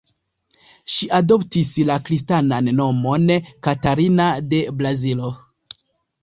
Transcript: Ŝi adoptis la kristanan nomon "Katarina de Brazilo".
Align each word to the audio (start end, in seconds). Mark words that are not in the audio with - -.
Ŝi 0.93 1.09
adoptis 1.17 1.69
la 1.89 1.97
kristanan 2.07 2.71
nomon 2.79 3.29
"Katarina 3.69 4.29
de 4.55 4.63
Brazilo". 4.81 5.33